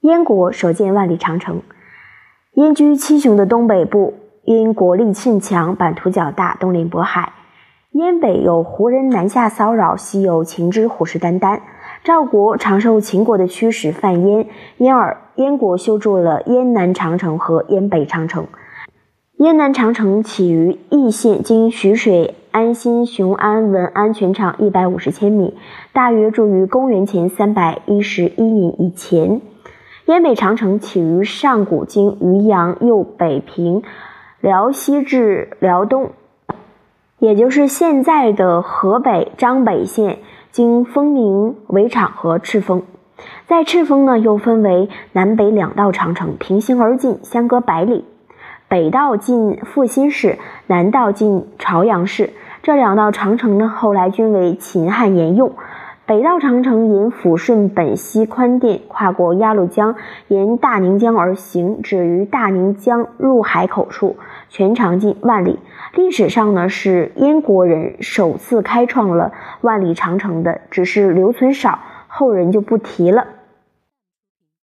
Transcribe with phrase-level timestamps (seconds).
[0.00, 1.62] 燕国首建万里长城。
[2.54, 7.32] 燕居七雄的东北部，因国力甚强，版图较大，东临渤海。
[7.92, 11.60] 燕北有胡人南下骚扰，西有秦之虎视眈眈。
[12.04, 18.46] 赵国常受秦国的驱使犯燕，因而燕国修筑了燕南长城和燕北长城。
[19.38, 25.56] 燕南长城起于易县，经徐水、安新、雄安、文安全长一百五十千米，
[25.92, 29.40] 大约筑于公元前三百一十一年以前。
[30.08, 33.82] 燕北长城起于上古，经渔阳，右北平
[34.40, 36.12] 辽西至辽东，
[37.18, 42.84] 也就是现在的河北张北县，经丰宁、围场和赤峰。
[43.46, 48.06] 在赤峰呢，又分为南北两道长城，平行而进，相隔百里。
[48.66, 50.38] 北道进阜新市，
[50.68, 52.30] 南道进朝阳市。
[52.62, 55.52] 这两道长城呢，后来均为秦汉沿用。
[56.08, 59.94] 北道长城沿抚顺本溪宽甸，跨过鸭绿江，
[60.28, 64.16] 沿大宁江而行，止于大宁江入海口处，
[64.48, 65.58] 全长近万里。
[65.92, 73.26] 历史上呢，是燕国人首次开创了万里长城的，只是留存少，后人就不提了。